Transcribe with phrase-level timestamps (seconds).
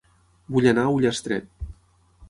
[0.55, 1.73] Vull anar a Ullastret